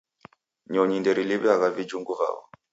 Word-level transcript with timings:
Nyonyi 0.71 0.97
nderiliw'agha 0.99 1.67
vijhungu 1.75 2.13
vaw'o 2.19 2.41